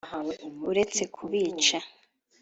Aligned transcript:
uretse 0.69 1.01
kubica 1.15 1.77